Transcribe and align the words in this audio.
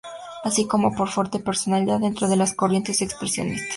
Así 0.43 0.65
como 0.65 0.95
por 0.95 1.09
su 1.09 1.13
fuerte 1.13 1.37
personalidad 1.39 1.99
dentro 1.99 2.27
de 2.27 2.35
las 2.35 2.55
corrientes 2.55 3.03
expresionistas. 3.03 3.69